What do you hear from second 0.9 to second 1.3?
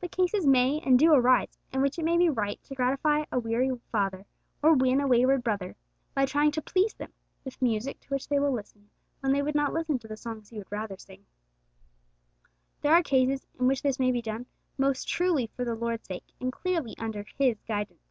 do